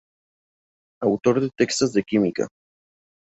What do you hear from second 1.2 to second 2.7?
de textos de Química.